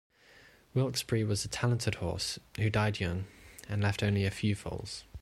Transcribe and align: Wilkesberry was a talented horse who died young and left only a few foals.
Wilkesberry 0.75 1.27
was 1.27 1.45
a 1.45 1.47
talented 1.47 1.93
horse 2.01 2.39
who 2.57 2.71
died 2.71 2.99
young 2.99 3.25
and 3.69 3.83
left 3.83 4.01
only 4.01 4.25
a 4.25 4.31
few 4.31 4.55
foals. 4.55 5.03